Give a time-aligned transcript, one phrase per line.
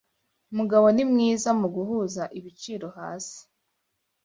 [0.57, 3.39] Mugabo ni mwiza muguhuza ibiciro hasi.